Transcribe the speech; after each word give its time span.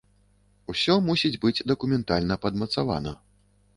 Усё 0.73 0.95
мусіць 1.09 1.33
быць 1.45 1.63
дакументальна 1.73 2.39
падмацавана. 2.47 3.15